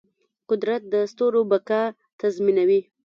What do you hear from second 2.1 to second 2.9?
تضمینوي.